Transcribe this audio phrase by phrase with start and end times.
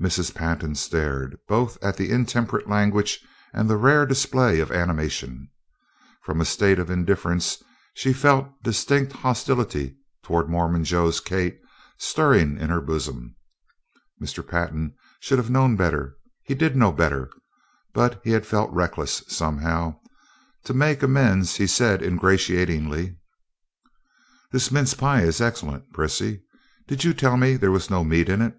[0.00, 0.32] Mrs.
[0.32, 3.18] Pantin stared, both at the intemperate language
[3.52, 5.48] and the rare display of animation.
[6.22, 7.60] From a state of indifference,
[7.94, 11.58] she felt distinct hostility toward Mormon Joe's Kate
[11.98, 13.34] stirring in her bosom.
[14.22, 14.46] Mr.
[14.46, 17.28] Pantin should have known better he did know better
[17.92, 19.98] but he had felt reckless, somehow.
[20.66, 23.16] To make amends he said ingratiatingly:
[24.52, 26.44] "This mince pie is excellent, Prissy!
[26.86, 28.56] Did you tell me there was no meat in it?"